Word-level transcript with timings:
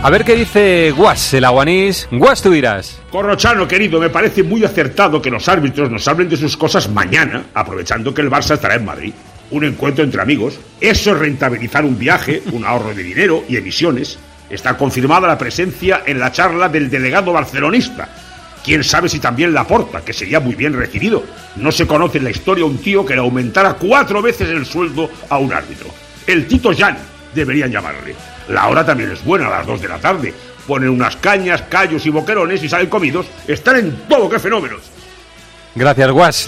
A 0.00 0.10
ver 0.10 0.24
qué 0.24 0.36
dice 0.36 0.92
Guas, 0.92 1.34
el 1.34 1.44
aguanís. 1.44 2.08
Guas, 2.12 2.40
tú 2.40 2.52
dirás. 2.52 3.00
Corrochano, 3.10 3.66
querido, 3.66 3.98
me 3.98 4.10
parece 4.10 4.44
muy 4.44 4.64
acertado 4.64 5.20
que 5.20 5.28
los 5.28 5.48
árbitros 5.48 5.90
nos 5.90 6.06
hablen 6.06 6.28
de 6.28 6.36
sus 6.36 6.56
cosas 6.56 6.88
mañana, 6.88 7.46
aprovechando 7.52 8.14
que 8.14 8.22
el 8.22 8.30
Barça 8.30 8.54
estará 8.54 8.76
en 8.76 8.84
Madrid. 8.84 9.12
Un 9.50 9.64
encuentro 9.64 10.04
entre 10.04 10.22
amigos. 10.22 10.60
Eso 10.80 11.12
es 11.12 11.18
rentabilizar 11.18 11.84
un 11.84 11.98
viaje, 11.98 12.42
un 12.52 12.64
ahorro 12.64 12.94
de 12.94 13.02
dinero 13.02 13.42
y 13.48 13.56
emisiones. 13.56 14.20
Está 14.48 14.76
confirmada 14.76 15.26
la 15.26 15.36
presencia 15.36 16.02
en 16.06 16.20
la 16.20 16.30
charla 16.30 16.68
del 16.68 16.88
delegado 16.88 17.32
barcelonista. 17.32 18.08
Quién 18.64 18.84
sabe 18.84 19.08
si 19.08 19.18
también 19.18 19.52
la 19.52 19.66
porta, 19.66 20.02
que 20.02 20.12
sería 20.12 20.38
muy 20.38 20.54
bien 20.54 20.74
recibido. 20.74 21.24
No 21.56 21.72
se 21.72 21.88
conoce 21.88 22.18
en 22.18 22.24
la 22.24 22.30
historia 22.30 22.64
un 22.64 22.78
tío 22.78 23.04
que 23.04 23.14
le 23.14 23.20
aumentara 23.20 23.74
cuatro 23.74 24.22
veces 24.22 24.48
el 24.48 24.64
sueldo 24.64 25.10
a 25.28 25.38
un 25.38 25.52
árbitro. 25.52 25.88
El 26.26 26.46
Tito 26.46 26.70
Jan, 26.76 26.98
deberían 27.34 27.70
llamarle. 27.70 28.14
La 28.48 28.68
hora 28.68 28.84
también 28.84 29.10
es 29.10 29.24
buena, 29.24 29.46
a 29.48 29.50
las 29.50 29.66
dos 29.66 29.80
de 29.80 29.88
la 29.88 29.98
tarde. 29.98 30.34
Ponen 30.66 30.90
unas 30.90 31.16
cañas, 31.16 31.62
callos 31.62 32.04
y 32.06 32.10
boquerones 32.10 32.62
y 32.62 32.68
salen 32.68 32.88
comidos. 32.88 33.26
Están 33.46 33.76
en 33.76 33.96
todo, 34.08 34.28
qué 34.28 34.38
fenómenos. 34.38 34.82
Gracias, 35.74 36.10
Guas. 36.10 36.46